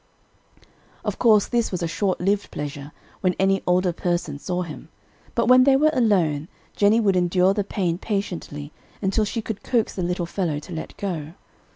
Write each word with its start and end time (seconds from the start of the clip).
"]Of 1.05 1.19
course 1.19 1.45
this 1.47 1.71
was 1.71 1.83
a 1.83 1.87
short 1.87 2.19
lived 2.19 2.49
pleasure 2.49 2.91
when 3.19 3.35
any 3.37 3.61
older 3.67 3.93
person 3.93 4.39
saw 4.39 4.63
him, 4.63 4.89
but 5.35 5.45
when 5.45 5.63
they 5.63 5.75
were 5.75 5.91
alone, 5.93 6.47
Jennie 6.75 6.99
would 6.99 7.15
endure 7.15 7.53
the 7.53 7.63
pain 7.63 7.99
patiently 7.99 8.71
until 8.99 9.25
she 9.25 9.43
could 9.43 9.61
coax 9.61 9.93
the 9.93 10.01
little 10.01 10.25
fellow 10.25 10.57
to 10.57 10.73
let 10.73 10.97
go. 10.97 11.33